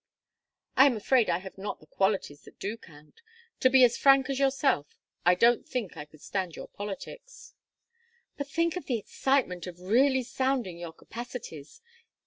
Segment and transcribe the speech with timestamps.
[0.75, 3.21] "I am afraid I have not the qualities that do count.
[3.59, 7.53] To be as frank as yourself I don't think I could stand your politics."
[8.35, 11.83] "But think of the excitement of really sounding your capacities!"